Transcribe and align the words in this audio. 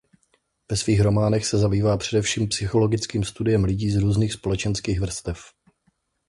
Ve 0.71 0.77
svých 0.77 1.01
románech 1.01 1.45
se 1.45 1.57
zabývá 1.57 1.97
především 1.97 2.47
psychologickým 2.47 3.23
studiem 3.23 3.63
lidí 3.63 3.91
z 3.91 3.97
různých 3.97 4.33
společenských 4.33 4.99
vrstev. 5.01 5.39